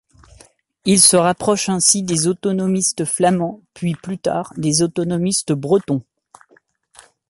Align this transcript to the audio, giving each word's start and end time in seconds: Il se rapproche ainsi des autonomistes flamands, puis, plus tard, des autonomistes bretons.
Il 0.83 0.99
se 0.99 1.15
rapproche 1.15 1.69
ainsi 1.69 2.01
des 2.01 2.25
autonomistes 2.25 3.05
flamands, 3.05 3.61
puis, 3.75 3.93
plus 3.93 4.17
tard, 4.17 4.51
des 4.57 4.81
autonomistes 4.81 5.51
bretons. 5.53 6.03